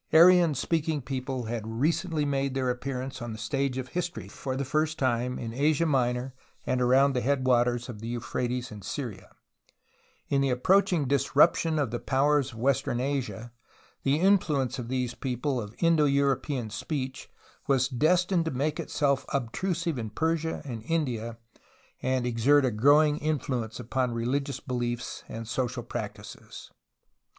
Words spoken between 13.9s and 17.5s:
the influence of these people of Indo European speech